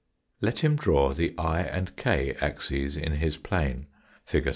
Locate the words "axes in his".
2.41-3.37